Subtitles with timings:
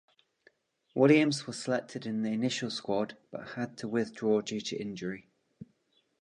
[0.95, 5.29] Williams was selected in the initial squad, but had to withdraw due to injury.